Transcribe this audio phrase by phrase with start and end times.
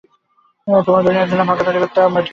[0.67, 2.29] তোমার দুনিয়ার জন্য ভাগ্য তৈরি করতে আমরা টিকে আছি।